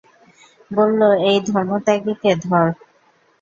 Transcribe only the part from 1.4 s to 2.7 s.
ধর্মত্যাগীকে ধর।